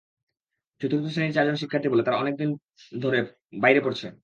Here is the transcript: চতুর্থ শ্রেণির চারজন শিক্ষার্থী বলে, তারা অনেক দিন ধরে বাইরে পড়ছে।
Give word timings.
চতুর্থ 0.81 1.05
শ্রেণির 1.07 1.35
চারজন 1.35 1.55
শিক্ষার্থী 1.55 1.87
বলে, 1.89 2.03
তারা 2.03 2.17
অনেক 2.17 2.35
দিন 2.37 2.49
ধরে 3.01 3.19
বাইরে 3.61 3.79
পড়ছে। 3.81 4.07